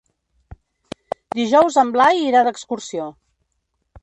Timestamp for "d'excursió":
2.49-3.07